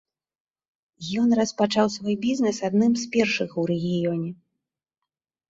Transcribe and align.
Ён 1.23 1.35
распачаў 1.39 1.91
свой 1.97 2.15
бізнес 2.25 2.57
адным 2.71 2.93
з 3.03 3.07
першых 3.13 3.49
у 3.61 3.69
рэгіёне. 3.75 4.29